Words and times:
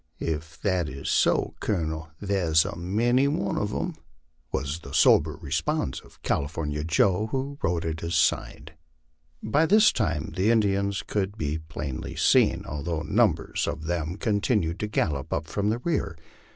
"Ef 0.19 0.59
that 0.63 0.89
is 0.89 1.09
so, 1.11 1.53
Colonel, 1.59 2.09
thar's 2.25 2.65
a 2.65 2.75
many 2.75 3.27
one 3.27 3.53
uv 3.55 3.79
'em," 3.79 3.93
was 4.51 4.79
the 4.79 4.95
sober 4.95 5.35
response 5.35 5.99
of 5.99 6.19
California 6.23 6.83
Joe, 6.83 7.27
who 7.27 7.59
rode 7.61 7.85
at 7.85 7.99
his 7.99 8.15
side. 8.15 8.73
By 9.43 9.67
this 9.67 9.91
time 9.91 10.33
the 10.35 10.49
Indians 10.49 11.03
could 11.03 11.37
be 11.37 11.59
plainly 11.59 12.15
seen, 12.15 12.65
although 12.65 13.03
numbers 13.03 13.67
of 13.67 13.83
them 13.85 14.17
continued 14.17 14.79
to 14.79 14.87
gallop 14.87 15.31
up 15.31 15.45
from 15.45 15.69
the 15.69 15.77
rear. 15.77 16.17